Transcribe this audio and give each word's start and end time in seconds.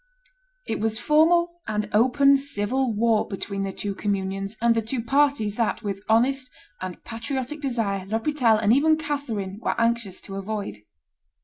It 0.65 0.79
was 0.79 0.97
formal 0.97 1.61
and 1.67 1.87
open 1.93 2.35
civil 2.35 2.91
war 2.91 3.27
between 3.27 3.61
the 3.61 3.71
two 3.71 3.93
communions 3.93 4.57
and 4.59 4.73
the 4.73 4.81
two 4.81 5.03
parties 5.03 5.57
that, 5.57 5.83
with 5.83 6.01
honest 6.09 6.49
and 6.81 7.03
patriotic 7.03 7.61
desire, 7.61 8.07
L'Hospital 8.07 8.57
and 8.57 8.73
even 8.73 8.97
Catherine 8.97 9.59
were 9.61 9.79
anxious 9.79 10.19
to 10.21 10.37
avoid. 10.37 10.79